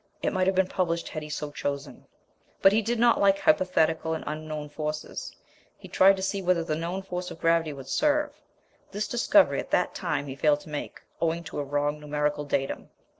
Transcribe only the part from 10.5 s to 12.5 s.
to make, owing to a wrong numerical